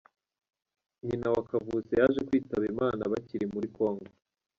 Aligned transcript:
Nyina 1.05 1.27
wa 1.35 1.41
Kavutse 1.49 1.93
yaje 2.01 2.19
kwitaba 2.27 2.65
Imana 2.73 3.01
bakiri 3.11 3.45
muri 3.53 3.67
Congo. 3.77 4.07